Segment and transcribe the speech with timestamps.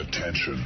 [0.00, 0.64] Attention.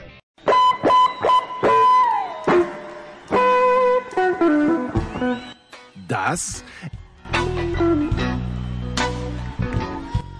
[6.06, 6.62] Das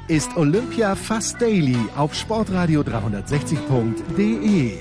[0.08, 4.78] ist Olympia Fast Daily auf sportradio360.de.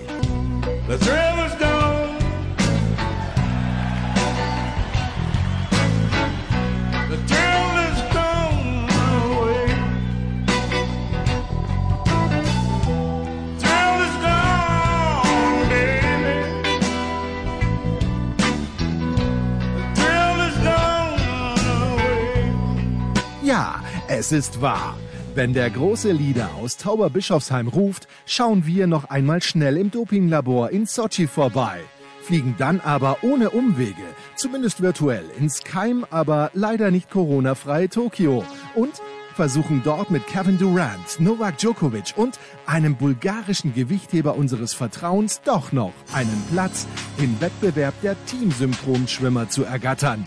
[24.22, 24.96] es ist wahr.
[25.34, 30.86] Wenn der große Leader aus Tauberbischofsheim ruft, schauen wir noch einmal schnell im Dopinglabor in
[30.86, 31.80] Sochi vorbei.
[32.22, 38.44] Fliegen dann aber ohne Umwege, zumindest virtuell, ins Keim, aber leider nicht Corona-freie Tokio.
[38.76, 39.02] Und
[39.34, 45.94] versuchen dort mit Kevin Durant, Novak Djokovic und einem bulgarischen Gewichtheber unseres Vertrauens doch noch
[46.14, 46.86] einen Platz
[47.18, 50.26] im Wettbewerb der Teamsynchronschwimmer zu ergattern.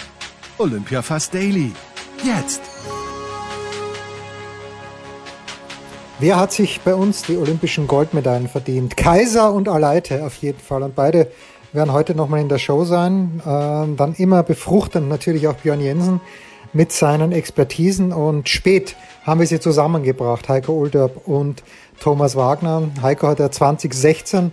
[0.59, 1.71] Olympia Fast Daily.
[2.25, 2.61] Jetzt.
[6.21, 8.97] Wer hat sich bei uns die olympischen Goldmedaillen verdient?
[8.97, 10.85] Kaiser und Aleite auf jeden Fall.
[10.85, 11.27] Und beide
[11.73, 13.43] werden heute nochmal in der Show sein.
[13.45, 16.21] Ähm, dann immer befruchtend natürlich auch Björn Jensen
[16.73, 18.13] mit seinen Expertisen.
[18.13, 21.65] Und spät haben wir sie zusammengebracht, Heiko Ulderb und
[21.99, 22.83] Thomas Wagner.
[23.03, 24.53] Heiko hat ja 2016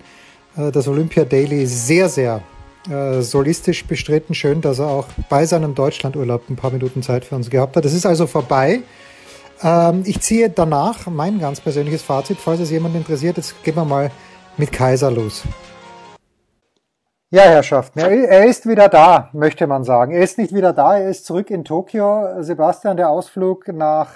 [0.57, 2.41] äh, das Olympia Daily sehr, sehr
[2.89, 4.33] äh, solistisch bestritten.
[4.33, 7.85] Schön, dass er auch bei seinem Deutschlandurlaub ein paar Minuten Zeit für uns gehabt hat.
[7.85, 8.81] Das ist also vorbei.
[9.63, 12.37] Ähm, ich ziehe danach mein ganz persönliches Fazit.
[12.37, 14.11] Falls es jemand interessiert, jetzt gehen wir mal
[14.57, 15.43] mit Kaiser los.
[17.33, 20.11] Ja, Herrschaften, er, ist wieder da, möchte man sagen.
[20.11, 22.43] Er ist nicht wieder da, er ist zurück in Tokio.
[22.43, 24.09] Sebastian, der Ausflug nach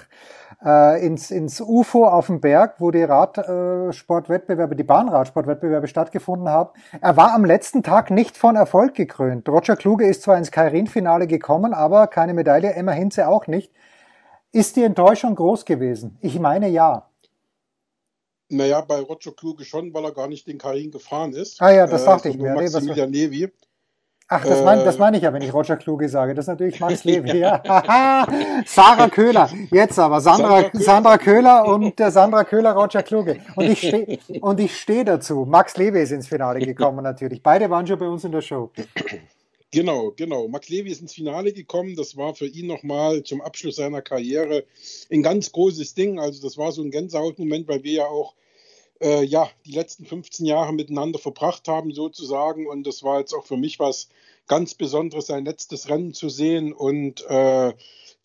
[0.62, 6.70] äh, ins, ins UFO auf dem Berg, wo die Radsportwettbewerbe, die Bahnradsportwettbewerbe stattgefunden haben.
[7.00, 9.48] Er war am letzten Tag nicht von Erfolg gekrönt.
[9.48, 13.72] Roger Kluge ist zwar ins Kairin-Finale gekommen, aber keine Medaille, Emma Hinze auch nicht.
[14.56, 16.16] Ist die Enttäuschung groß gewesen?
[16.22, 17.10] Ich meine ja.
[18.48, 21.60] Naja, bei Roger Kluge schon, weil er gar nicht den Karin gefahren ist.
[21.60, 22.54] Ah ja, das dachte äh, ich mir.
[22.54, 23.52] sondern Nee, Maximilian Levy.
[24.28, 26.32] Ach, das meine das Äh, mein ich ja, wenn ich Roger Kluge sage.
[26.32, 27.36] Das ist natürlich Max Levy.
[27.40, 27.62] Ja.
[28.64, 29.50] Sarah Köhler.
[29.70, 30.22] Jetzt aber.
[30.22, 30.84] Sandra, Sandra Köhler.
[30.84, 33.40] Sandra Köhler und der Sandra Köhler, Roger Kluge.
[33.56, 35.44] Und ich stehe und ich stehe dazu.
[35.46, 37.42] Max Levy ist ins Finale gekommen natürlich.
[37.42, 38.70] Beide waren schon bei uns in der Show.
[39.72, 40.48] Genau, genau.
[40.48, 41.96] Max Levy ist ins Finale gekommen.
[41.96, 44.64] Das war für ihn nochmal zum Abschluss seiner Karriere
[45.10, 46.18] ein ganz großes Ding.
[46.20, 48.34] Also das war so ein Gänsehautmoment, weil wir ja auch
[49.00, 52.66] äh, ja, die letzten 15 Jahre miteinander verbracht haben sozusagen.
[52.66, 54.08] Und das war jetzt auch für mich was
[54.46, 56.72] ganz Besonderes, sein letztes Rennen zu sehen.
[56.72, 57.74] Und äh,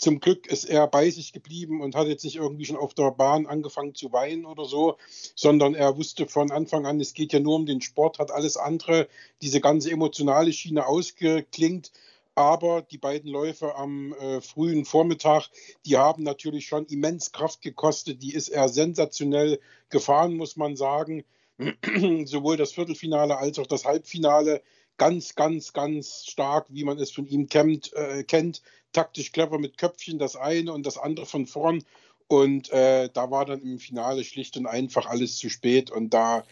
[0.01, 3.11] zum Glück ist er bei sich geblieben und hat jetzt nicht irgendwie schon auf der
[3.11, 4.97] Bahn angefangen zu weinen oder so,
[5.35, 8.57] sondern er wusste von Anfang an, es geht ja nur um den Sport, hat alles
[8.57, 9.07] andere,
[9.43, 11.91] diese ganze emotionale Schiene ausgeklingt.
[12.33, 15.49] Aber die beiden Läufe am äh, frühen Vormittag,
[15.85, 18.23] die haben natürlich schon immens Kraft gekostet.
[18.23, 21.25] Die ist er sensationell gefahren, muss man sagen.
[22.25, 24.63] Sowohl das Viertelfinale als auch das Halbfinale
[25.01, 28.61] ganz, ganz, ganz stark, wie man es von ihm kennt, äh, kennt.
[28.93, 31.83] Taktisch clever mit Köpfchen, das eine und das andere von vorn.
[32.27, 35.89] Und äh, da war dann im Finale schlicht und einfach alles zu spät.
[35.89, 36.43] Und da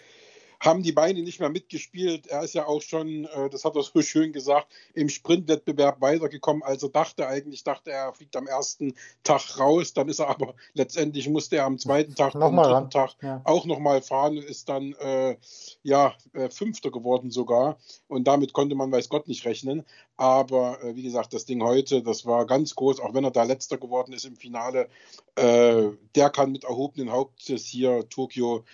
[0.59, 2.27] haben die Beine nicht mehr mitgespielt.
[2.27, 6.63] Er ist ja auch schon, äh, das hat er so schön gesagt, im Sprintwettbewerb weitergekommen,
[6.63, 7.27] als er dachte.
[7.27, 8.93] Eigentlich dachte er, er fliegt am ersten
[9.23, 9.93] Tag raus.
[9.93, 12.89] Dann ist er aber letztendlich musste er am zweiten Tag, am Nochmal dritten ran.
[12.89, 13.41] Tag Ja.
[13.45, 15.37] auch nochmal fahren und ist dann äh,
[15.83, 17.77] ja äh, Fünfter geworden sogar.
[18.07, 19.85] Und damit konnte man weiß Gott nicht rechnen.
[20.17, 23.43] Aber äh, wie gesagt, das Ding heute, das war ganz groß, auch wenn er da
[23.43, 24.89] letzter geworden ist im Finale.
[25.35, 28.65] Äh, der kann mit erhobenen Hauptes hier Tokio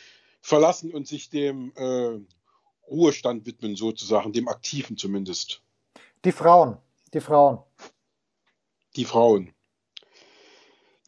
[0.45, 2.19] verlassen und sich dem äh,
[2.87, 5.63] Ruhestand widmen, sozusagen, dem Aktiven zumindest.
[6.23, 6.77] Die Frauen.
[7.15, 7.63] Die Frauen.
[8.95, 9.51] Die Frauen.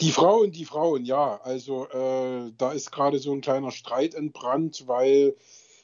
[0.01, 1.39] Die Frauen, die Frauen, ja.
[1.41, 5.35] Also äh, da ist gerade so ein kleiner Streit entbrannt, weil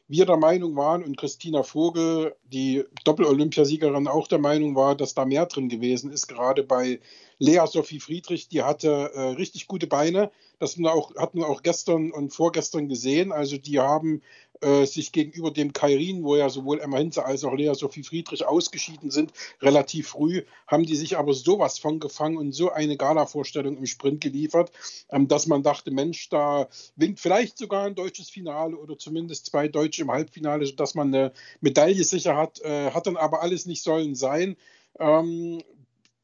[0.08, 5.26] wir der Meinung waren und Christina Vogel, die Doppel-Olympiasiegerin, auch der Meinung war, dass da
[5.26, 6.28] mehr drin gewesen ist.
[6.28, 7.00] Gerade bei
[7.40, 10.32] Lea Sophie Friedrich, die hatte äh, richtig gute Beine.
[10.60, 13.32] Das hatten wir auch gestern und vorgestern gesehen.
[13.32, 14.22] Also die haben
[14.64, 18.46] äh, sich gegenüber dem Kairin, wo ja sowohl Emma Hinze als auch Lea Sophie Friedrich
[18.46, 23.78] ausgeschieden sind, relativ früh, haben die sich aber sowas von gefangen und so eine Gala-Vorstellung
[23.78, 24.72] im Sprint geliefert,
[25.10, 29.68] ähm, dass man dachte, Mensch, da winkt vielleicht sogar ein deutsches Finale oder zumindest zwei
[29.68, 32.62] Deutsche im Halbfinale, sodass man eine Medaille sicher hat.
[32.62, 34.56] Äh, hat dann aber alles nicht sollen sein.
[35.00, 35.62] Ähm,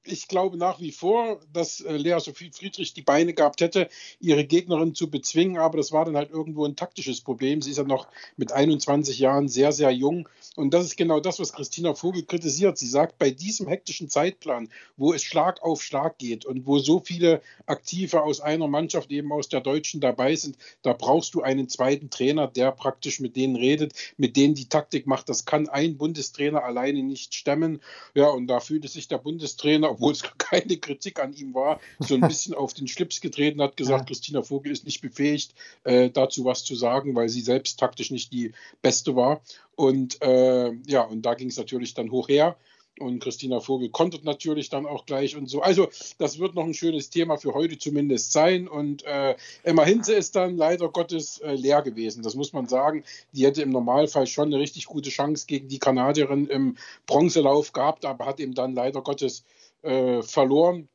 [0.03, 4.45] ich glaube nach wie vor, dass äh, Lea Sophie Friedrich die Beine gehabt hätte, ihre
[4.45, 7.61] Gegnerin zu bezwingen, aber das war dann halt irgendwo ein taktisches Problem.
[7.61, 8.07] Sie ist ja noch
[8.37, 12.77] mit 21 Jahren sehr, sehr jung und das ist genau das, was Christina Vogel kritisiert.
[12.77, 16.99] Sie sagt, bei diesem hektischen Zeitplan, wo es Schlag auf Schlag geht und wo so
[16.99, 21.69] viele Aktive aus einer Mannschaft, eben aus der Deutschen dabei sind, da brauchst du einen
[21.69, 25.29] zweiten Trainer, der praktisch mit denen redet, mit denen die Taktik macht.
[25.29, 27.81] Das kann ein Bundestrainer alleine nicht stemmen.
[28.13, 32.15] Ja, und da fühlte sich der Bundestrainer, obwohl es keine Kritik an ihm war, so
[32.15, 34.05] ein bisschen auf den Schlips getreten, hat gesagt, Ja.
[34.05, 35.53] Christina Vogel ist nicht befähigt,
[35.83, 38.51] äh, dazu was zu sagen, weil sie selbst taktisch nicht die
[38.81, 39.41] Beste war.
[39.75, 42.57] Und äh, ja, und da ging es natürlich dann hoch her.
[42.99, 45.61] Und Christina Vogel kontert natürlich dann auch gleich und so.
[45.61, 45.87] Also,
[46.17, 48.67] das wird noch ein schönes Thema für heute zumindest sein.
[48.67, 52.23] Und äh, Emma Hinze ist dann leider Gottes äh, leer gewesen.
[52.23, 53.03] Das muss man sagen.
[53.31, 58.05] Die hätte im Normalfall schon eine richtig gute Chance gegen die Kanadierin im Bronzelauf gehabt,
[58.05, 59.45] aber hat eben dann leider Gottes
[59.81, 60.89] äh, verloren.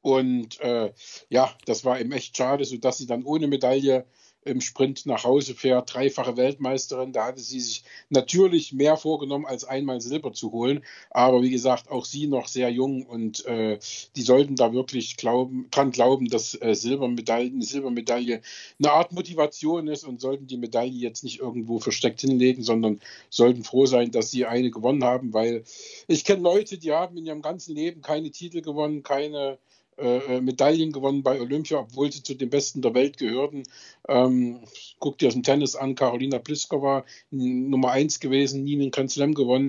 [0.00, 0.92] Und äh,
[1.28, 4.06] ja, das war eben echt schade, sodass sie dann ohne Medaille
[4.44, 5.92] im Sprint nach Hause fährt.
[5.92, 10.84] Dreifache Weltmeisterin, da hatte sie sich natürlich mehr vorgenommen, als einmal Silber zu holen.
[11.10, 13.78] Aber wie gesagt, auch sie noch sehr jung und äh,
[14.16, 18.42] die sollten da wirklich glauben, dran glauben, dass äh, Silbermedaille, eine Silbermedaille
[18.78, 23.00] eine Art Motivation ist und sollten die Medaille jetzt nicht irgendwo versteckt hinlegen, sondern
[23.30, 25.64] sollten froh sein, dass sie eine gewonnen haben, weil
[26.06, 29.58] ich kenne Leute, die haben in ihrem ganzen Leben keine Titel gewonnen, keine
[29.98, 33.64] äh, Medaillen gewonnen bei Olympia, obwohl sie zu den Besten der Welt gehörten.
[34.08, 34.60] Ähm,
[34.98, 39.34] guck dir das im Tennis an, Karolina Pliskova, Nummer eins gewesen, nie einen Grand Slam
[39.34, 39.68] gewonnen.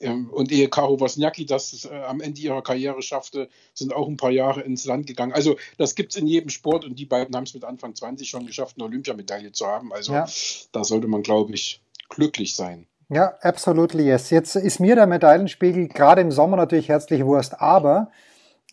[0.00, 4.16] Ähm, und ehe Karo Wozniacki das äh, am Ende ihrer Karriere schaffte, sind auch ein
[4.16, 5.32] paar Jahre ins Land gegangen.
[5.32, 8.28] Also das gibt es in jedem Sport und die beiden haben es mit Anfang 20
[8.28, 9.92] schon geschafft, eine Olympiamedaille zu haben.
[9.92, 10.26] Also Ja.
[10.72, 12.86] da sollte man, glaube ich, glücklich sein.
[13.08, 14.30] Ja, absolutely yes.
[14.30, 18.10] Jetzt ist mir der Medaillenspiegel gerade im Sommer natürlich herzlich Wurst, aber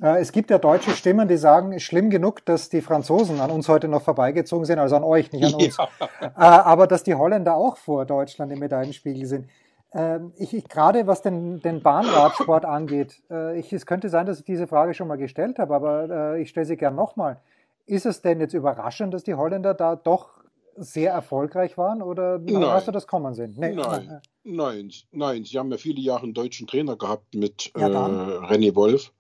[0.02, 3.70] es gibt ja deutsche Stimmen, die sagen, ist schlimm genug, dass die Franzosen an uns
[3.70, 5.78] heute noch vorbeigezogen sind, also an euch, nicht an uns.
[6.22, 9.50] Äh, aber dass die Holländer auch vor Deutschland im Medaillenspiegel sind.
[9.94, 14.40] Ähm, ich, ich gerade was den, den Bahnradsport angeht, äh, ich, es könnte sein, dass
[14.40, 17.40] ich diese Frage schon mal gestellt habe, aber äh, ich stelle sie gern nochmal.
[17.86, 20.30] Ist es denn jetzt überraschend, dass die Holländer da doch
[20.78, 22.66] sehr erfolgreich waren oder Nein.
[22.68, 23.56] hast du das kommen sehen?
[23.58, 24.22] Nee, Nein.
[24.44, 27.92] Nein, nein, sie haben ja viele Jahre einen deutschen Trainer gehabt mit Ja, äh.
[27.92, 29.12] René Wolf.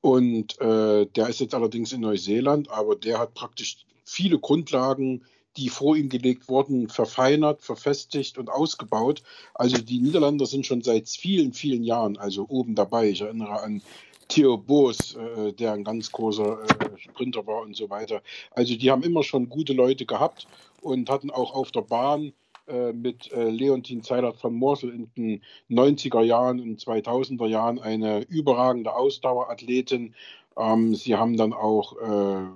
[0.00, 5.24] Und äh, der ist jetzt allerdings in Neuseeland, aber der hat praktisch viele Grundlagen,
[5.56, 9.22] die vor ihm gelegt wurden, verfeinert, verfestigt und ausgebaut.
[9.54, 13.08] Also die Niederländer sind schon seit vielen, vielen Jahren also oben dabei.
[13.08, 13.82] Ich erinnere an
[14.28, 18.22] Theo Boos, äh, der ein ganz großer äh, Sprinter war und so weiter.
[18.50, 20.46] Also die haben immer schon gute Leute gehabt
[20.82, 22.32] und hatten auch auf der Bahn
[22.68, 28.22] äh, mit äh, Leontin Zeilert von Morsel in den 90er Jahren und 2000er Jahren eine
[28.22, 30.14] überragende Ausdauerathletin.
[30.56, 32.46] Ähm, sie haben dann auch äh,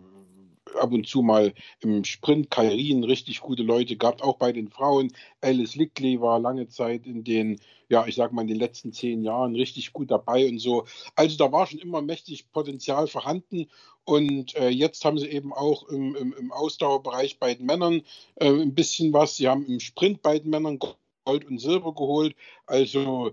[0.78, 5.12] ab und zu mal im Sprint Kairin richtig gute Leute gehabt, auch bei den Frauen.
[5.40, 9.22] Alice Lickley war lange Zeit in den, ja, ich sag mal, in den letzten zehn
[9.22, 10.86] Jahren richtig gut dabei und so.
[11.16, 13.66] Also da war schon immer mächtig Potenzial vorhanden.
[14.04, 18.02] Und äh, jetzt haben sie eben auch im, im, im Ausdauerbereich bei den Männern
[18.36, 19.36] äh, ein bisschen was.
[19.36, 22.34] Sie haben im Sprint bei den Männern Gold und Silber geholt.
[22.66, 23.30] Also,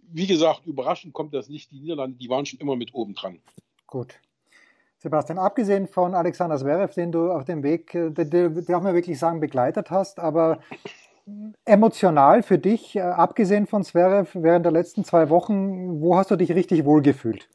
[0.00, 1.70] wie gesagt, überraschend kommt das nicht.
[1.70, 3.40] Die Niederlande, die waren schon immer mit oben dran.
[3.86, 4.20] Gut.
[4.98, 9.40] Sebastian, abgesehen von Alexander Zverev, den du auf dem Weg, äh, darf man wirklich sagen,
[9.40, 10.58] begleitet hast, aber
[11.64, 16.36] emotional für dich, äh, abgesehen von Zverev, während der letzten zwei Wochen, wo hast du
[16.36, 17.48] dich richtig wohlgefühlt?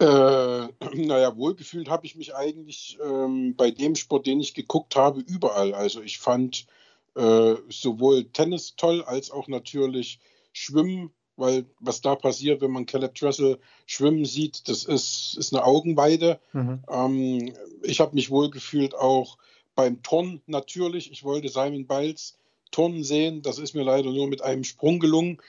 [0.00, 0.06] Äh,
[0.94, 5.74] naja, wohlgefühlt habe ich mich eigentlich ähm, bei dem Sport, den ich geguckt habe, überall.
[5.74, 6.66] Also ich fand
[7.14, 10.18] äh, sowohl Tennis toll als auch natürlich
[10.52, 15.64] Schwimmen, weil was da passiert, wenn man Caleb Dressel schwimmen sieht, das ist, ist eine
[15.64, 16.40] Augenweide.
[16.52, 16.84] Mhm.
[16.90, 19.38] Ähm, ich habe mich wohlgefühlt auch
[19.74, 21.10] beim Turnen natürlich.
[21.10, 22.38] Ich wollte Simon Biles
[22.70, 23.42] Turnen sehen.
[23.42, 25.40] Das ist mir leider nur mit einem Sprung gelungen.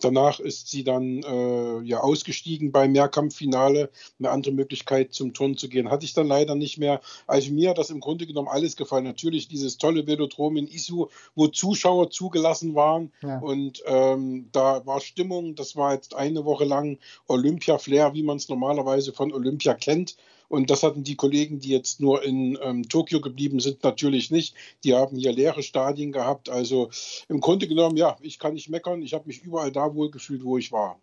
[0.00, 3.90] Danach ist sie dann äh, ja ausgestiegen beim Mehrkampffinale.
[4.18, 7.00] Eine andere Möglichkeit zum Turnen zu gehen hatte ich dann leider nicht mehr.
[7.26, 9.04] Also mir hat das im Grunde genommen alles gefallen.
[9.04, 13.12] Natürlich dieses tolle Velodrom in Isu, wo Zuschauer zugelassen waren.
[13.22, 13.38] Ja.
[13.38, 15.54] Und ähm, da war Stimmung.
[15.54, 20.16] Das war jetzt eine Woche lang Olympia-Flair, wie man es normalerweise von Olympia kennt.
[20.50, 24.56] Und das hatten die Kollegen, die jetzt nur in ähm, Tokio geblieben sind, natürlich nicht.
[24.82, 26.48] Die haben hier leere Stadien gehabt.
[26.48, 26.90] Also
[27.28, 29.00] im Grunde genommen, ja, ich kann nicht meckern.
[29.00, 31.00] Ich habe mich überall da wohl gefühlt, wo ich war.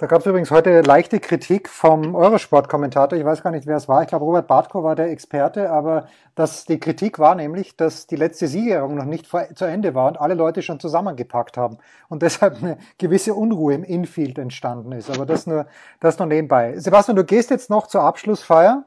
[0.00, 3.18] Da gab es übrigens heute leichte Kritik vom Eurosport-Kommentator.
[3.18, 4.00] Ich weiß gar nicht, wer es war.
[4.00, 5.70] Ich glaube, Robert Bartko war der Experte.
[5.70, 9.94] Aber das, die Kritik war nämlich, dass die letzte Siegerehrung noch nicht vor, zu Ende
[9.94, 11.76] war und alle Leute schon zusammengepackt haben.
[12.08, 15.10] Und deshalb eine gewisse Unruhe im Infield entstanden ist.
[15.10, 15.66] Aber das nur,
[16.00, 16.78] das nur nebenbei.
[16.78, 18.84] Sebastian, du gehst jetzt noch zur Abschlussfeier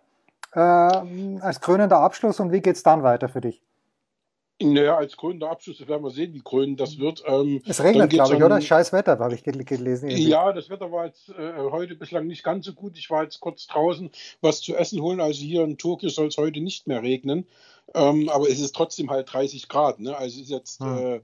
[0.55, 2.39] äh, als krönender Abschluss.
[2.39, 3.62] Und wie geht's dann weiter für dich?
[4.63, 7.24] Naja, als krönender Abschluss das werden wir sehen, wie krönend das wird.
[7.25, 8.62] Ähm, Es regnet, glaube ich, dann- oder?
[8.62, 10.10] Scheiß Wetter, habe ich gel- gelesen.
[10.10, 10.29] irgendwie.
[10.29, 12.98] Ja, das Wetter war jetzt äh, heute bislang nicht ganz so gut.
[12.98, 14.10] Ich war jetzt kurz draußen
[14.41, 15.20] was zu essen holen.
[15.20, 17.46] Also hier in Tokio soll es heute nicht mehr regnen.
[17.93, 20.00] Ähm, aber es ist trotzdem halt 30 Grad.
[20.00, 20.15] Ne?
[20.15, 20.98] Also es ist jetzt, Hm.
[20.98, 21.22] äh,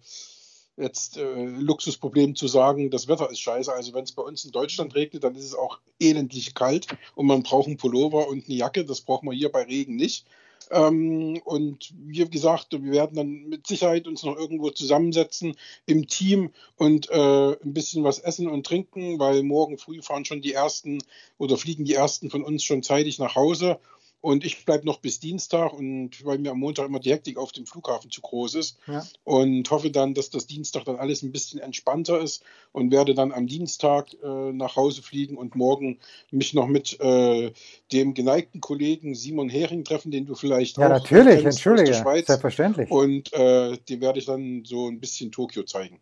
[0.78, 3.72] jetzt äh, Luxusproblem zu sagen, das Wetter ist scheiße.
[3.72, 7.26] Also wenn es bei uns in Deutschland regnet, dann ist es auch elendlich kalt und
[7.28, 8.86] man braucht einen Pullover und eine Jacke.
[8.86, 10.26] Das braucht man hier bei Regen nicht.
[10.72, 16.52] Ähm, und wie gesagt, wir werden dann mit Sicherheit uns noch irgendwo zusammensetzen im Team
[16.76, 21.00] und äh, ein bisschen was essen und trinken, weil morgen früh fahren schon die ersten
[21.38, 23.80] oder fliegen die ersten von uns schon zeitig nach Hause.
[24.22, 27.54] Und ich bleibe noch bis Dienstag und weil mir am Montag immer die Hektik auf
[27.54, 29.06] dem Flughafen zu groß ist Ja.
[29.24, 33.32] und hoffe dann, dass das Dienstag dann alles ein bisschen entspannter ist und werde dann
[33.32, 36.00] am Dienstag äh, nach Hause fliegen und morgen
[36.32, 37.52] mich noch mit äh,
[37.94, 41.72] dem geneigten Kollegen Simon Hering treffen, den du vielleicht Ja, auch natürlich, kennst aus der
[41.72, 41.94] entschuldige.
[41.98, 42.28] Schweiz.
[42.28, 42.92] Selbstverständlich.
[42.92, 46.02] Und äh, dem werde ich dann so ein bisschen Tokio zeigen.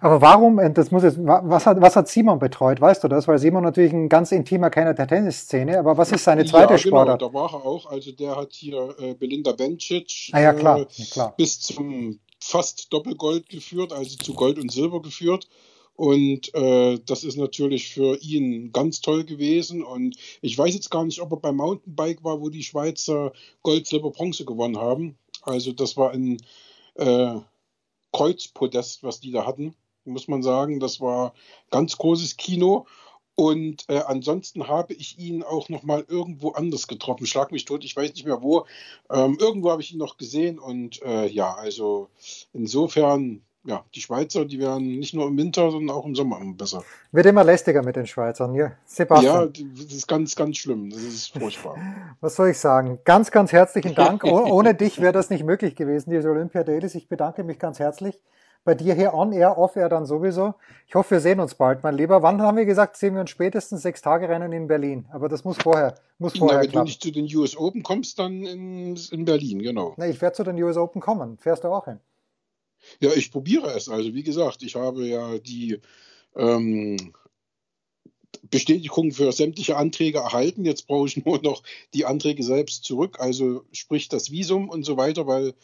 [0.00, 3.08] Aber warum, äh, das muss jetzt, wa- was hat, was hat Simon betreut, weißt du
[3.08, 3.28] das?
[3.28, 6.78] Weil Simon natürlich ein ganz intimer Kenner der Tennisszene, aber was ist seine zweite ja,
[6.78, 7.18] Sportart?
[7.18, 7.86] Genau, da war er auch.
[7.90, 11.34] Also der hat hier äh, Belinda Bencic Ah ja, klar, äh, klar.
[11.36, 15.48] bis zum fast Doppelgold geführt, also zu Gold und Silber geführt.
[15.94, 19.82] Und äh, das ist natürlich für ihn ganz toll gewesen.
[19.82, 23.86] Und ich weiß jetzt gar nicht, ob er beim Mountainbike war, wo die Schweizer Gold,
[23.86, 25.16] Silber, Bronze gewonnen haben.
[25.42, 26.36] Also das war ein
[26.96, 27.36] äh,
[28.16, 29.74] Kreuzpodest, was die da hatten,
[30.06, 30.80] muss man sagen.
[30.80, 31.34] Das war
[31.70, 32.86] ganz großes Kino.
[33.34, 37.26] Und äh, ansonsten habe ich ihn auch noch mal irgendwo anders getroffen.
[37.26, 38.64] Schlag mich tot, ich weiß nicht mehr wo.
[39.10, 40.58] Ähm, irgendwo habe ich ihn noch gesehen.
[40.58, 42.08] Und äh, ja, also
[42.54, 46.54] insofern, ja, die Schweizer, die werden nicht nur im Winter, sondern auch im Sommer immer
[46.54, 46.82] besser.
[47.12, 48.54] Wird immer lästiger mit den Schweizern.
[48.54, 50.90] Ja, Ja, Sebastian, das ist ganz, ganz schlimm.
[50.90, 51.76] Das ist furchtbar.
[52.20, 52.98] was soll ich sagen?
[53.04, 54.22] Ganz, ganz herzlichen Dank.
[54.36, 56.94] Oh, ohne dich wäre das nicht möglich gewesen, diese Olympia Dailies.
[56.94, 58.20] Ich bedanke mich ganz herzlich.
[58.64, 60.54] Bei dir hier on air, off air dann sowieso.
[60.88, 62.22] Ich hoffe, wir sehen uns bald, mein Lieber.
[62.22, 65.06] Wann haben wir gesagt, sehen wir uns spätestens sechs Tage Rennen in Berlin?
[65.12, 66.86] Aber das muss vorher, muss Na, vorher wenn du klappen.
[66.86, 69.94] nicht zu den US Open kommst, dann in, in Berlin, genau.
[69.96, 71.38] Na, ich werde zu den US Open kommen.
[71.38, 72.00] Fährst du auch hin?
[73.00, 73.88] Ja, ich probiere es.
[73.88, 75.80] Also wie gesagt, ich habe ja die
[76.34, 77.12] ähm,
[78.50, 80.64] Bestätigung für sämtliche Anträge erhalten.
[80.64, 81.62] Jetzt brauche ich nur noch
[81.94, 85.54] die Anträge selbst zurück, also sprich das Visum und so weiter, weil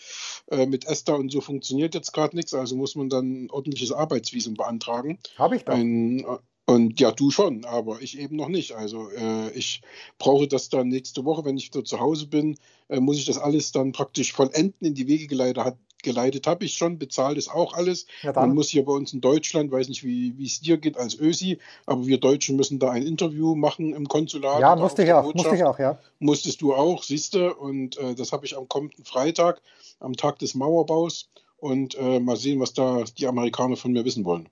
[0.50, 2.54] äh, mit ESTA und so funktioniert jetzt gerade nichts.
[2.54, 5.18] Also muss man dann ein ordentliches Arbeitsvisum beantragen.
[5.36, 5.74] Habe ich doch.
[5.74, 6.24] Ein,
[6.64, 8.72] und ja, du schon, aber ich eben noch nicht.
[8.72, 9.82] Also äh, ich
[10.18, 12.56] brauche das dann nächste Woche, wenn ich wieder zu Hause bin,
[12.88, 16.64] äh, muss ich das alles dann praktisch vollenden in die Wege geleitet, hat, geleitet habe
[16.64, 18.06] ich schon, bezahlt ist auch alles.
[18.22, 20.96] Ja, Man muss hier bei uns in Deutschland, weiß nicht, wie wie es dir geht
[20.96, 24.60] als Ösi, aber wir Deutschen müssen da ein Interview machen im Konsulat.
[24.60, 25.64] Ja, musste ich auch, musste ich Botschaft.
[25.64, 25.98] auch, ja.
[26.18, 29.60] Musstest du auch, siehst du, und äh, das habe ich am kommenden Freitag,
[30.00, 31.28] am Tag des Mauerbaus.
[31.56, 34.48] Und äh, mal sehen, was da die Amerikaner von mir wissen wollen.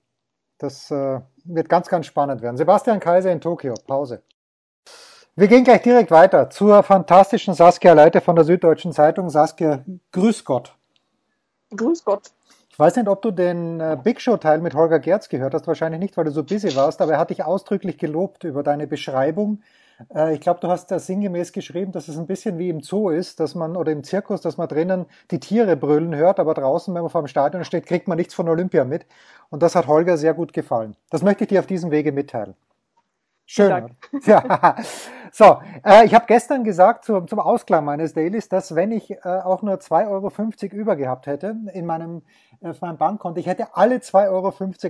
[0.59, 2.55] Das äh, wird ganz, ganz spannend werden.
[2.55, 3.73] Sebastian Kaiser in Tokio.
[3.85, 4.23] Pause.
[5.35, 9.29] Wir gehen gleich direkt weiter zur fantastischen Saskia Leite von der Süddeutschen Zeitung.
[9.29, 10.73] Saskia, grüß Gott.
[11.75, 12.31] Grüß Gott.
[12.69, 15.99] Ich weiß nicht, ob du den äh, Big Show-Teil mit Holger Gerz gehört hast, wahrscheinlich
[15.99, 19.61] nicht, weil du so busy warst, aber er hat dich ausdrücklich gelobt über deine Beschreibung.
[20.13, 23.09] Äh, ich glaube, du hast da sinngemäß geschrieben, dass es ein bisschen wie im Zoo
[23.09, 26.93] ist, dass man, oder im Zirkus, dass man drinnen die Tiere brüllen hört, aber draußen,
[26.93, 29.05] wenn man vor dem Stadion steht, kriegt man nichts von Olympia mit.
[29.49, 30.95] Und das hat Holger sehr gut gefallen.
[31.09, 32.55] Das möchte ich dir auf diesem Wege mitteilen.
[33.45, 33.95] Schön.
[34.25, 34.75] Ja.
[35.33, 39.17] So, äh, ich habe gestern gesagt zum, zum Ausklang meines Dailies, dass wenn ich äh,
[39.23, 42.23] auch nur 2,50 Euro über gehabt hätte in meinem,
[42.61, 44.29] äh, meinem Bankkonto, ich hätte alle 2,50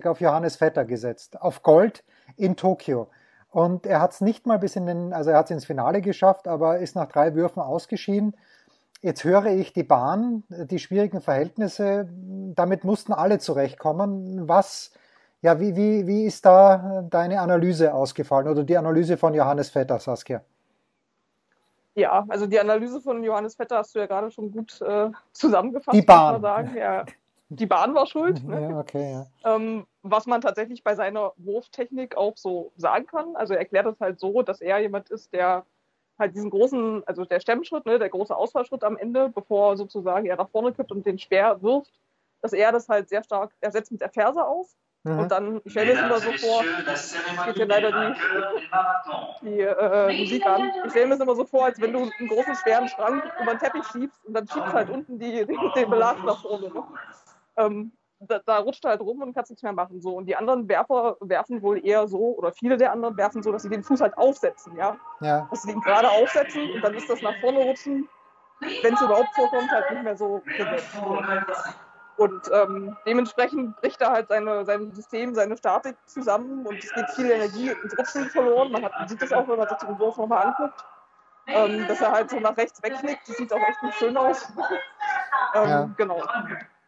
[0.02, 2.04] Euro auf Johannes Vetter gesetzt, auf Gold
[2.38, 3.10] in Tokio.
[3.52, 6.02] Und er hat es nicht mal bis in den, also er hat es ins Finale
[6.02, 8.36] geschafft, aber ist nach drei Würfen ausgeschieden.
[9.02, 12.08] Jetzt höre ich die Bahn, die schwierigen Verhältnisse,
[12.56, 14.48] damit mussten alle zurechtkommen.
[14.48, 14.92] Was,
[15.42, 20.00] ja, wie, wie, wie ist da deine Analyse ausgefallen oder die Analyse von Johannes Vetter,
[20.00, 20.44] Saskia?
[21.96, 25.98] Ja, also die Analyse von Johannes Vetter hast du ja gerade schon gut äh, zusammengefasst,
[25.98, 26.34] Die Bahn.
[26.34, 26.78] muss man sagen.
[26.78, 27.06] Ja,
[27.50, 28.42] die Bahn war schuld.
[28.48, 28.70] Ne?
[28.70, 29.56] Ja, okay, ja.
[29.56, 33.36] Ähm, was man tatsächlich bei seiner Wurftechnik auch so sagen kann.
[33.36, 35.66] Also er erklärt es halt so, dass er jemand ist, der
[36.18, 40.38] halt diesen großen, also der Stemmschritt, ne, der große Ausfallschritt am Ende, bevor sozusagen er
[40.38, 41.92] nach vorne kippt und den Speer wirft,
[42.42, 44.70] dass er das halt sehr stark, er setzt mit der Ferse auf
[45.04, 45.20] Mhm.
[45.20, 46.64] Und dann, ich stelle mir das immer so vor,
[47.46, 48.16] geht hier leider die,
[49.42, 50.72] die äh, Musik an.
[50.86, 53.54] Ich stelle mir das immer so vor, als wenn du einen großen, schweren Schrank über
[53.54, 56.70] den Teppich schiebst und dann schiebst halt unten die, den Belag nach vorne.
[56.70, 56.84] Ne?
[57.58, 60.00] Ähm, da, da rutscht er halt rum und kannst nichts mehr machen.
[60.02, 60.16] So.
[60.16, 63.64] Und die anderen Werfer werfen wohl eher so, oder viele der anderen werfen so, dass
[63.64, 64.98] sie den Fuß halt aufsetzen, ja.
[65.22, 65.48] Ja.
[65.50, 68.08] Dass sie den gerade aufsetzen und dann ist das nach vorne rutschen,
[68.84, 70.84] wenn es überhaupt vorkommt, halt nicht mehr so präsent.
[72.22, 77.10] Und ähm, dementsprechend bricht er halt seine, sein System, seine Statik zusammen und es geht
[77.16, 78.72] viel Energie ins Rutschen verloren.
[78.72, 80.86] Man, hat, sieht das auch, wenn man sich den Wurf nochmal anguckt,
[81.48, 83.28] ähm, dass er halt so nach rechts wegknickt.
[83.28, 84.54] Das sieht auch echt nicht schön aus.
[85.56, 85.90] ähm, Ja.
[85.98, 86.22] Genau.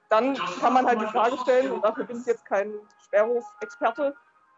[0.09, 2.71] Dann kann man halt die Frage stellen, und dafür bin ich jetzt kein
[3.05, 4.15] Sperrhof-Experte,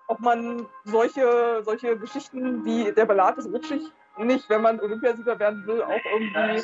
[0.10, 5.66] ob man solche, solche Geschichten wie der Belag ist rutschig nicht, wenn man Olympiasieger werden
[5.68, 6.64] will, auch irgendwie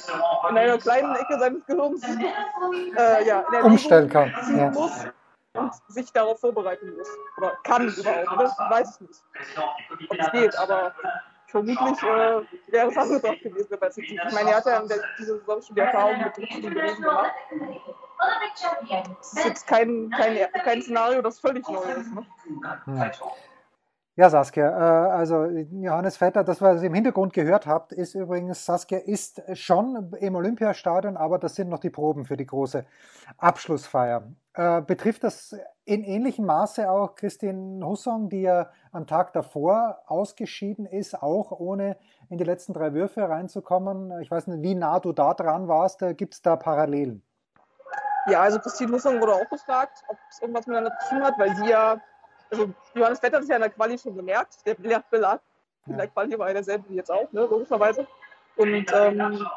[0.50, 2.04] in einer kleinen Ecke seines Gehirns
[2.98, 4.70] äh, ja, Umstellen kann, ja.
[4.72, 5.06] muss
[5.54, 7.10] und sich darauf vorbereiten muss.
[7.38, 8.42] Oder kann überhaupt.
[8.42, 9.22] Das weiß ich nicht,
[10.10, 10.94] ob es geht, aber
[11.48, 13.98] vermutlich äh, wäre es angebracht gewesen, wenn es.
[13.98, 17.02] Ich meine, er hat ja in der, diese Saison schon die Erfahrung mit rutschigen Geräten
[17.02, 17.34] gemacht.
[19.20, 22.14] Das ist jetzt kein, kein, kein Szenario, das völlig neu ist.
[22.14, 22.26] Ne?
[22.86, 23.12] Hm.
[24.18, 28.66] Ja, Saskia, äh, also Johannes Vetter, das, was ihr im Hintergrund gehört habt, ist übrigens,
[28.66, 32.86] Saskia ist schon im Olympiastadion, aber das sind noch die Proben für die große
[33.38, 34.24] Abschlussfeier.
[34.54, 40.86] Äh, betrifft das in ähnlichem Maße auch Christine Hussong, die ja am Tag davor ausgeschieden
[40.86, 41.96] ist, auch ohne
[42.30, 44.20] in die letzten drei Würfe reinzukommen?
[44.22, 47.24] Ich weiß nicht, wie nah du da dran warst, gibt es da Parallelen?
[48.28, 51.56] Ja, also Christine Hussong wurde auch gefragt, ob es irgendwas miteinander zu tun hat, weil
[51.56, 51.98] sie ja,
[52.52, 55.42] also Johannes Vetter hat es ja in der Quali schon gemerkt, der Belag
[55.88, 58.06] in der Quali war ja derselbe wie jetzt auch, ne, logischerweise.
[58.58, 59.48] Und ähm,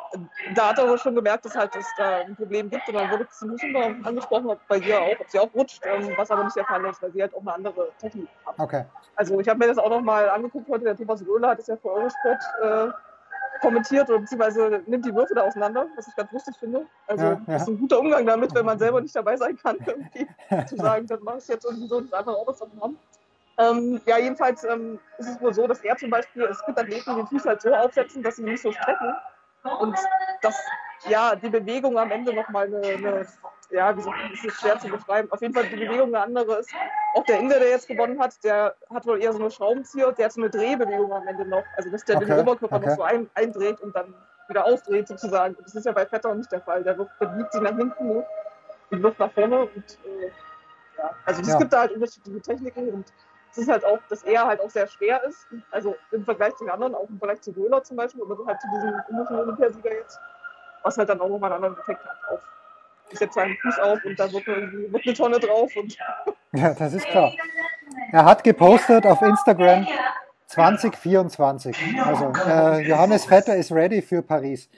[0.55, 2.89] da hat er aber schon gemerkt, dass halt es da ein Problem gibt.
[2.89, 5.83] Und dann wurde Christine Hussong darauf angesprochen, ob bei ihr auch, ob sie auch rutscht,
[5.85, 8.55] ähm, was aber nicht der Fall ist, weil sie halt auch eine andere Technik hat.
[8.59, 8.85] Okay.
[9.17, 11.77] Also ich habe mir das auch nochmal angeguckt heute, der Thomas Röhler hat es ja
[11.77, 12.89] für Eurosport äh,
[13.65, 16.87] kommentiert oder beziehungsweise nimmt die Würfe da auseinander, was ich ganz lustig finde.
[17.07, 17.41] Also Ja, ja.
[17.47, 20.29] das ist ein guter Umgang damit, wenn man selber nicht dabei sein kann, irgendwie
[20.67, 22.97] zu sagen, dann mache ich jetzt irgendwie so, das andere auch was davon.
[23.57, 27.11] Ähm, ja, jedenfalls ähm, ist es wohl so, dass er zum Beispiel, es gibt Athleten,
[27.11, 29.15] die den Fuß halt so aufsetzen, dass sie nicht so strecken
[29.81, 29.97] und
[30.43, 30.61] dass
[31.09, 33.27] ja die Bewegung am Ende nochmal eine, eine,
[33.75, 36.75] ja, wie das ist schwer zu beschreiben, auf jeden Fall die Bewegung eine andere ist.
[37.15, 40.27] Auch der Inder, der jetzt gewonnen hat, der hat wohl eher so eine Schraubenzieher, der
[40.27, 42.87] hat so eine Drehbewegung am Ende noch, also dass der Okay, den Oberkörper okay.
[42.87, 44.15] noch so ein, eindreht und dann
[44.49, 45.57] wieder ausdreht sozusagen.
[45.63, 46.83] Das ist ja bei Vetter nicht der Fall.
[46.83, 48.25] Der wirft, der biegt sie nach hinten
[48.91, 50.31] und wirft nach vorne und äh,
[50.99, 51.59] ja, also es Ja.
[51.59, 53.13] gibt da halt unterschiedliche Techniken und
[53.51, 56.65] es ist halt auch, dass er halt auch sehr schwer ist, also im Vergleich zu
[56.65, 59.93] den anderen, auch im Vergleich zu Röhler zum Beispiel, oder halt zu diesem indischen Olympiasieger
[59.95, 60.19] jetzt,
[60.83, 62.17] was halt dann auch nochmal einen anderen Effekt hat.
[62.31, 62.41] Auf,
[63.11, 65.73] ich setze seinen Fuß auf und da wird, wird eine Tonne drauf
[66.53, 67.33] Ja, das ist klar.
[68.13, 69.87] Er hat gepostet auf Instagram
[70.47, 71.77] 2024.
[72.05, 74.69] Also äh, Johannes Vetter ist ready für Paris.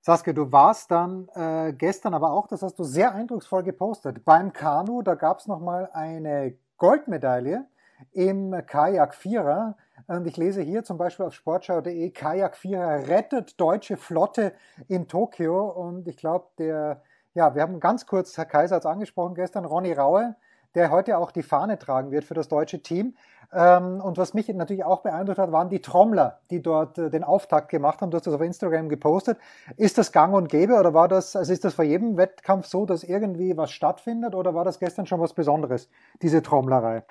[0.00, 4.52] Saskia, du warst dann äh, gestern aber auch, das hast du sehr eindrucksvoll gepostet, beim
[4.52, 7.66] Kanu, da gab es nochmal eine Goldmedaille
[8.12, 9.76] im Kajak-Vierer.
[10.06, 14.52] Und ich lese hier zum Beispiel auf sportschau.de, Kajak-Vierer rettet deutsche Flotte
[14.86, 15.70] in Tokio.
[15.70, 17.02] Und ich glaube, der,
[17.36, 20.34] ja, wir haben ganz kurz, Herr Kaiser hat es angesprochen gestern, Ronny Raue,
[20.74, 23.14] der heute auch die Fahne tragen wird für das deutsche Team.
[23.52, 27.24] Ähm, und was mich natürlich auch beeindruckt hat, waren die Trommler, die dort äh, den
[27.24, 28.10] Auftakt gemacht haben.
[28.10, 29.38] Du hast das auf Instagram gepostet.
[29.76, 32.86] Ist das gang und gäbe oder war das, also ist das vor jedem Wettkampf so,
[32.86, 35.90] dass irgendwie was stattfindet oder war das gestern schon was Besonderes,
[36.22, 37.04] diese Trommlerei?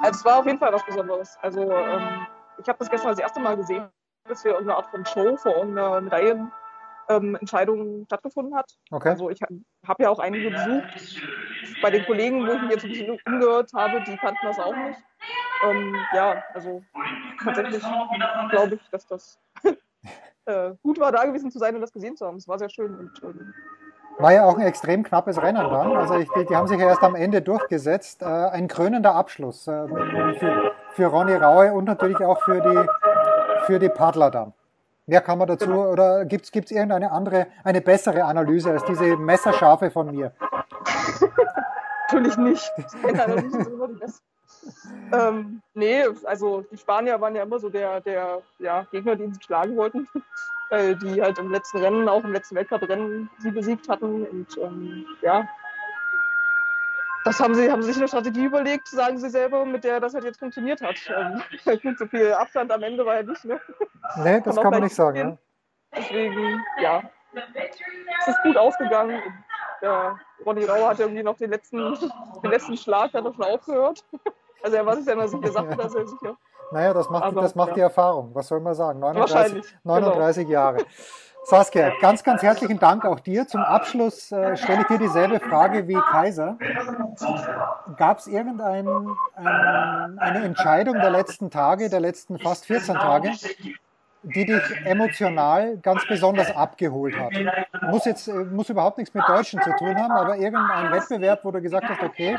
[0.00, 1.38] Also es war auf jeden Fall was Besonderes.
[1.40, 2.26] Also ähm,
[2.58, 3.88] ich habe das gestern das erste Mal gesehen,
[4.28, 6.00] dass hier irgendeine Art von Show vor irgendeiner
[7.08, 8.70] Medaillenentscheidung stattgefunden hat.
[8.90, 9.10] Okay.
[9.10, 11.20] Also ich habe ja auch einige besucht.
[11.80, 14.74] Bei den Kollegen, wo ich mich jetzt ein bisschen umgehört habe, die kannten das auch
[14.74, 14.98] nicht.
[15.64, 16.82] Ähm, ja, also
[17.42, 17.82] tatsächlich
[18.50, 19.38] glaube ich, dass das
[20.46, 22.36] äh, gut war, da gewesen zu sein und das gesehen zu haben.
[22.36, 23.54] Es war sehr schön und ähm,
[24.18, 25.96] War ja auch ein extrem knappes Rennen dann.
[25.96, 28.22] Also ich, die, die haben sich ja erst am Ende durchgesetzt.
[28.22, 29.86] Äh, ein krönender Abschluss äh,
[30.38, 34.52] für, für Ronny Raue und natürlich auch für die, für die Paddler dann.
[35.06, 39.90] Mehr kann man dazu, oder gibt es irgendeine andere, eine bessere Analyse als diese Messerscharfe
[39.90, 40.32] von mir?
[42.12, 42.72] Natürlich nicht.
[45.12, 49.42] Ähm, nee, also die Spanier waren ja immer so der, der ja, Gegner, den sie
[49.42, 50.08] schlagen wollten,
[50.70, 54.24] weil die halt im letzten Rennen, auch im letzten Weltcuprennen, sie besiegt hatten.
[54.24, 55.48] Und ähm, ja,
[57.24, 60.14] das haben sie, haben sie sich eine Strategie überlegt, sagen sie selber, mit der das
[60.14, 60.96] halt jetzt funktioniert hat.
[61.14, 61.42] Ähm,
[61.82, 63.60] gut, so viel Abstand am Ende war ja nicht, ne?
[64.16, 65.16] Nee, das auch kann man nicht sagen.
[65.16, 65.38] Ja.
[65.94, 67.02] Deswegen, ja,
[68.20, 69.20] es ist gut ausgegangen.
[69.80, 71.78] Der Ronny Rauer hat irgendwie noch den letzten,
[72.42, 74.04] den letzten Schlag, hat er schon aufgehört.
[74.64, 76.36] Also er war sich ja immer sicher, sagte das ja sicher.
[76.70, 77.74] Naja, das macht, Aber, das macht ja.
[77.74, 78.30] die Erfahrung.
[78.32, 79.00] Was soll man sagen?
[79.00, 79.94] 39, Wahrscheinlich, genau.
[79.94, 80.78] 39 Jahre.
[81.44, 83.46] Saskia, ganz, ganz herzlichen Dank auch dir.
[83.48, 86.56] Zum Abschluss äh, stelle ich dir dieselbe Frage wie Kaiser.
[87.96, 93.32] Gab es irgendeine ein, Entscheidung der letzten Tage, der letzten fast 14 Tage,
[94.22, 97.32] die dich emotional ganz besonders abgeholt hat?
[97.90, 101.50] Muss jetzt äh, muss überhaupt nichts mit Deutschen zu tun haben, aber irgendein Wettbewerb, wo
[101.50, 102.38] du gesagt hast, okay,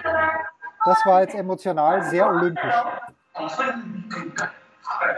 [0.86, 2.74] das war jetzt emotional sehr olympisch.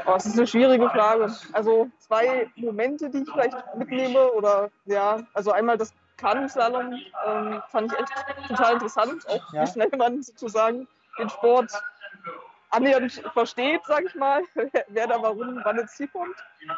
[0.05, 1.33] Oh, das ist eine schwierige Frage.
[1.53, 6.93] Also zwei Momente, die ich vielleicht mitnehme oder ja, also einmal das Kanuslalom
[7.25, 9.63] ähm, fand ich echt total interessant, auch Ja.
[9.63, 10.87] wie schnell man sozusagen
[11.19, 11.71] den Sport
[12.71, 14.41] annähernd versteht, sage ich mal,
[14.89, 16.35] wer da warum, wann ins Ziel kommt.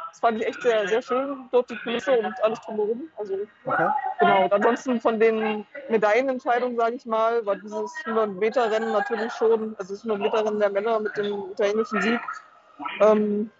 [0.09, 3.09] Das fand ich echt sehr, sehr schön, dort die Kulisse und alles drumherum.
[3.17, 3.89] Also Okay?
[4.19, 9.93] Genau, und ansonsten von den Medaillenentscheidungen, sage ich mal, war dieses 100-Meter-Rennen natürlich schon, also
[9.93, 12.19] das 100-Meter-Rennen der Männer mit dem italienischen Sieg.
[13.01, 13.51] Ähm,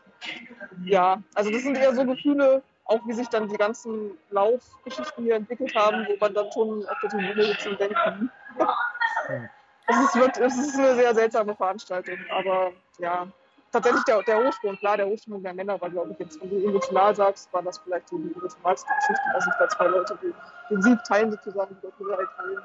[0.86, 5.36] ja, also das sind eher so Gefühle, auch wie sich dann die ganzen Laufgeschichten hier
[5.36, 8.30] entwickelt haben, wo man dann schon auf der Tribüne sitzt und denkt, hm.
[9.88, 13.28] es, ist, wird, es ist eine sehr seltsame Veranstaltung, aber ja,
[13.72, 16.68] tatsächlich der, der Hochsprung, klar, der Hochsprung der Männer war, glaube ich, jetzt, wenn du
[16.68, 20.34] emotional sagst, war das vielleicht so die emotionalste Geschichte, dass sich da zwei Leute den,
[20.70, 22.60] den Sieg teilen sozusagen, die Doppelheit teilen.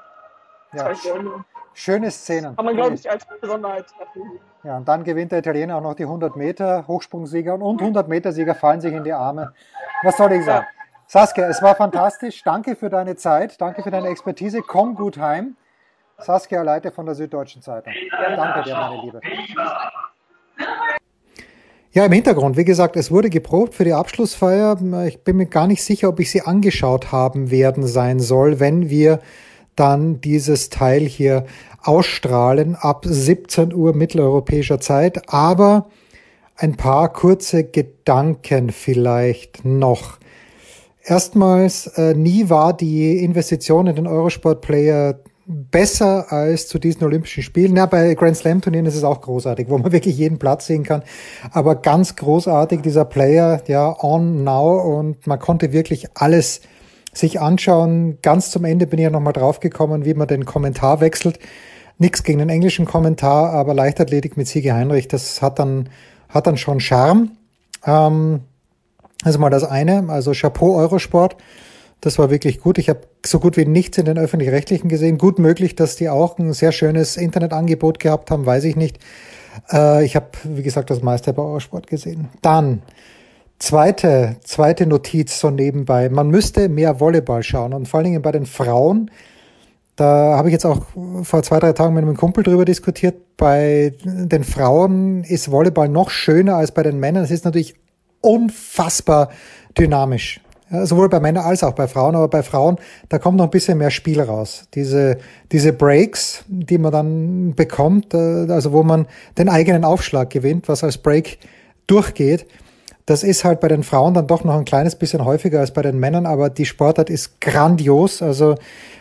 [0.73, 0.85] Ja.
[1.75, 2.57] Schöne Szenen.
[2.57, 3.87] Kann man, glaube ich, als Besonderheit.
[4.65, 8.33] Ja, und dann gewinnt der Italiener auch noch die 100 Meter Hochsprungsieger und 100 Meter
[8.33, 9.53] Sieger fallen sich in die Arme.
[10.03, 10.67] Was soll ich sagen?
[11.07, 12.43] Saskia, es war fantastisch.
[12.43, 13.61] Danke für deine Zeit.
[13.61, 14.63] Danke für deine Expertise.
[14.63, 15.57] Komm gut heim.
[16.19, 17.93] Saskia Leite von der Süddeutschen Zeitung.
[18.37, 19.21] Danke dir, meine Liebe.
[21.91, 24.79] Ja, im Hintergrund, wie gesagt, es wurde geprobt für die Abschlussfeier.
[25.07, 28.89] Ich bin mir gar nicht sicher, ob ich sie angeschaut haben werden sein soll, wenn
[28.89, 29.19] wir
[29.77, 31.47] dann dieses Teil hier
[31.83, 35.33] ausstrahlen ab 17 Uhr mitteleuropäischer Zeit.
[35.33, 35.89] Aber
[36.57, 40.19] ein paar kurze Gedanken vielleicht noch.
[41.05, 47.77] Erstmals, äh, nie war die Investition in den Eurosport-Player besser als zu diesen Olympischen Spielen.
[47.77, 50.85] Ja, bei Grand Slam Turnieren ist es auch großartig, wo man wirklich jeden Platz sehen
[50.85, 51.03] kann.
[51.51, 56.61] Aber ganz großartig dieser Player, ja, on now und man konnte wirklich alles
[57.13, 58.19] sich anschauen.
[58.23, 61.39] Ganz zum Ende bin ich ja nochmal draufgekommen, wie man den Kommentar wechselt.
[61.99, 65.89] Nix gegen den englischen Kommentar, aber Leichtathletik mit Siege Heinrich, das hat dann,
[66.29, 67.33] hat dann schon Charme.
[67.87, 68.41] Ähm,
[69.25, 71.37] also mal das eine, also Chapeau Eurosport.
[72.01, 72.79] Das war wirklich gut.
[72.79, 75.19] Ich habe so gut wie nichts in den öffentlich-rechtlichen gesehen.
[75.19, 78.99] Gut möglich, dass die auch ein sehr schönes Internetangebot gehabt haben, weiß ich nicht.
[79.71, 82.29] Äh, ich habe, wie gesagt, das meiste bei Eurosport gesehen.
[82.41, 82.83] Dann
[83.63, 86.09] zweite, zweite Notiz so nebenbei.
[86.09, 89.11] Man müsste mehr Volleyball schauen und vor allen Dingen bei den Frauen.
[89.95, 90.83] Da habe ich jetzt auch
[91.23, 93.15] vor zwei, drei Tagen mit einem Kumpel drüber diskutiert.
[93.37, 97.23] Bei den Frauen ist Volleyball noch schöner als bei den Männern.
[97.23, 97.77] Es ist natürlich
[98.21, 99.31] unfassbar
[99.79, 100.41] dynamisch.
[100.71, 102.79] Sowohl bei Männern als auch bei Frauen, aber bei Frauen,
[103.11, 104.65] da kommt noch ein bisschen mehr Spiel raus.
[104.75, 105.19] Diese,
[105.53, 110.83] diese Breaks, die man dann bekommt, äh, also wo man den eigenen Aufschlag gewinnt, was
[110.83, 111.39] als Break
[111.87, 112.47] durchgeht,
[113.07, 115.83] das ist halt bei den Frauen dann doch noch ein kleines bisschen häufiger als bei
[115.83, 118.55] den Männern, aber die Sportart ist grandios, also,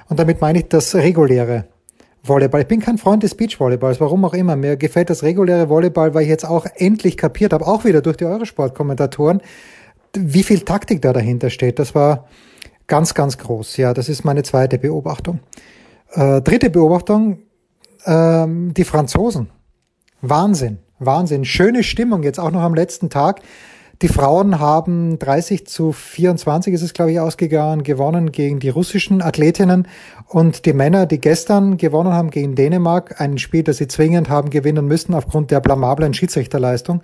[0.10, 1.66] und damit meine ich das reguläre
[2.24, 2.62] Volleyball.
[2.62, 4.56] Ich bin kein Freund des Beachvolleyballs, warum auch immer.
[4.56, 8.18] Mir gefällt das reguläre Volleyball, weil ich jetzt auch endlich kapiert habe, auch wieder durch
[8.18, 9.42] die Eurosport-Kommentatoren,
[10.16, 11.80] wie viel Taktik da dahinter steht.
[11.80, 12.28] Das war
[12.88, 13.78] ganz, ganz groß.
[13.78, 15.40] Ja, das ist meine zweite Beobachtung.
[16.12, 17.40] Äh, dritte Beobachtung,
[18.06, 19.50] ähm, die Franzosen.
[20.22, 21.46] Wahnsinn, Wahnsinn.
[21.46, 23.42] Schöne Stimmung jetzt auch noch am letzten Tag.
[24.02, 29.22] Die Frauen haben 30 zu 24 ist es, glaube ich, ausgegangen, gewonnen gegen die russischen
[29.22, 29.88] Athletinnen
[30.28, 34.50] und die Männer, die gestern gewonnen haben gegen Dänemark, ein Spiel, das sie zwingend haben
[34.50, 37.04] gewinnen müssen aufgrund der blamablen Schiedsrichterleistung,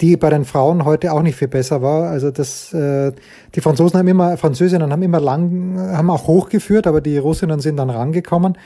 [0.00, 2.08] die bei den Frauen heute auch nicht viel besser war.
[2.08, 3.10] Also das, äh,
[3.56, 7.78] die Franzosen haben immer, Französinnen haben immer lang, haben auch hochgeführt, aber die Russinnen sind
[7.78, 8.56] dann rangekommen.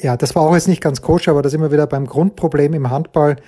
[0.00, 2.74] Ja, das war auch jetzt nicht ganz koscher, aber da sind wir wieder beim Grundproblem
[2.74, 3.38] im Handball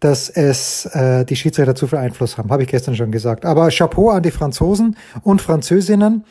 [0.00, 3.44] dass es äh, die Schiedsrichter zu viel Einfluss haben, habe ich gestern schon gesagt.
[3.44, 6.24] Aber Chapeau an die Franzosen und Französinnen.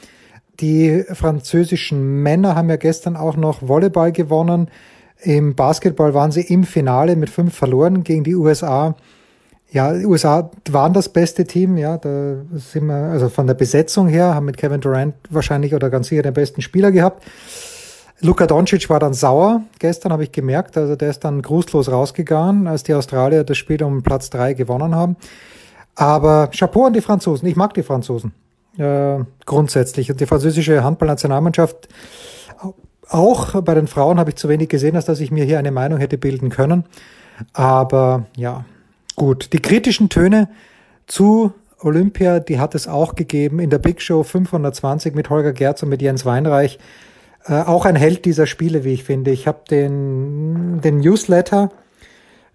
[0.59, 4.69] Die französischen Männer haben ja gestern auch noch Volleyball gewonnen.
[5.21, 8.95] Im Basketball waren sie im Finale mit fünf verloren gegen die USA.
[9.71, 14.07] Ja, die USA waren das beste Team, ja, da sind wir, also von der Besetzung
[14.07, 17.23] her, haben mit Kevin Durant wahrscheinlich oder ganz sicher den besten Spieler gehabt.
[18.21, 19.63] Luka Doncic war dann sauer.
[19.79, 23.81] Gestern habe ich gemerkt, also der ist dann grußlos rausgegangen, als die Australier das Spiel
[23.83, 25.15] um Platz drei gewonnen haben.
[25.95, 27.47] Aber Chapeau an die Franzosen.
[27.47, 28.33] Ich mag die Franzosen
[28.77, 30.11] äh, grundsätzlich.
[30.11, 31.87] Und die französische Handballnationalmannschaft
[33.09, 35.71] Auch bei den Frauen habe ich zu wenig gesehen, als dass ich mir hier eine
[35.71, 36.85] Meinung hätte bilden können.
[37.53, 38.65] Aber ja,
[39.15, 39.53] gut.
[39.53, 40.49] Die kritischen Töne
[41.07, 45.81] zu Olympia, die hat es auch gegeben in der Big Show 520 mit Holger Gerz
[45.81, 46.77] und mit Jens Weinreich.
[47.45, 49.31] Äh, auch ein Held dieser Spiele, wie ich finde.
[49.31, 51.71] Ich habe den, den Newsletter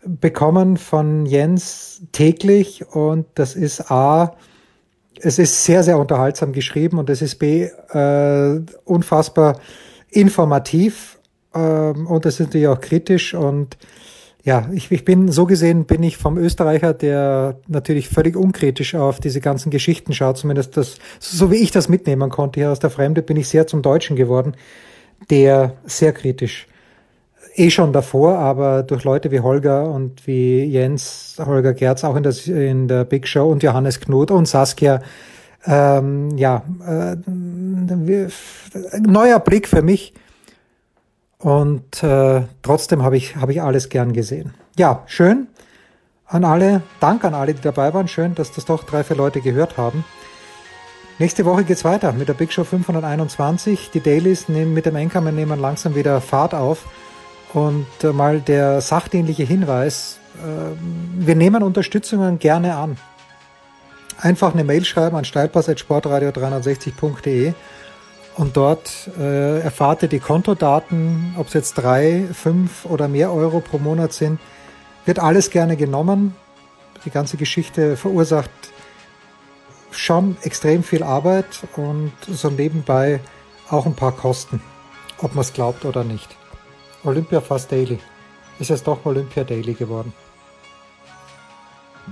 [0.05, 4.37] bekommen von Jens täglich und das ist A,
[5.21, 9.59] es ist sehr, sehr unterhaltsam geschrieben und es ist B, äh, unfassbar
[10.11, 11.19] informativ
[11.55, 13.77] ähm, und es ist natürlich auch kritisch und
[14.45, 19.19] ja, ich, ich bin so gesehen bin ich vom Österreicher, der natürlich völlig unkritisch auf
[19.19, 22.91] diese ganzen Geschichten schaut, zumindest das, so wie ich das mitnehmen konnte hier aus der
[22.91, 24.55] Fremde, bin ich sehr zum Deutschen geworden,
[25.31, 26.67] der sehr kritisch.
[27.57, 32.23] Eh schon davor, aber durch Leute wie Holger und wie Jens, Holger Gerz auch in,
[32.23, 35.01] das, in der Big Show und Johannes Knut und Saskia,
[35.65, 37.17] ähm, ja, äh,
[39.01, 40.13] neuer Blick für mich
[41.45, 44.55] und äh, trotzdem habe ich, hab ich alles gern gesehen.
[44.77, 45.49] Ja, schön
[46.27, 48.09] an alle, Dank an alle, die dabei waren.
[48.09, 50.07] Schön, dass das doch drei, vier Leute gehört haben.
[51.19, 53.91] Nächste Woche geht's weiter mit der Big Show 521.
[53.93, 56.87] Die Dailies nehmen mit dem Enkermann nehmen langsam wieder Fahrt auf.
[57.53, 60.71] Und äh, mal der sachdienliche Hinweis, äh,
[61.19, 62.97] wir nehmen Unterstützungen gerne an.
[64.19, 67.53] Einfach eine Mail schreiben an steilpass.sportradio360.de
[68.37, 73.61] und dort äh, erfahrt ihr die Kontodaten, ob es jetzt drei, fünf oder mehr Euro
[73.61, 74.41] pro Monat sind.
[75.05, 76.35] Wird alles gerne genommen.
[77.05, 78.51] Die ganze Geschichte verursacht
[79.91, 83.21] schon extrem viel Arbeit und so nebenbei
[83.71, 84.61] auch ein paar Kosten,
[85.19, 86.29] ob man es glaubt oder nicht.
[87.05, 87.99] Olympia Fast Daily.
[88.59, 90.13] Ist jetzt doch Olympia Daily geworden.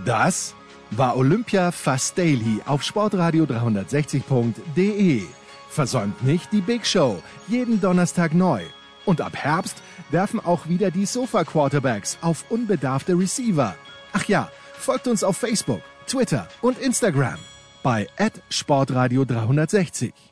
[0.05, 0.55] Das
[0.91, 5.23] war Olympia Fast Daily auf sportradio 360.de.
[5.73, 8.63] Versäumt nicht die Big Show, jeden Donnerstag neu.
[9.07, 13.75] Und ab Herbst werfen auch wieder die Sofa Quarterbacks auf unbedarfte Receiver.
[14.13, 17.39] Ach ja, folgt uns auf Facebook, Twitter und Instagram
[17.83, 18.07] bei
[18.51, 20.32] Sportradio 360.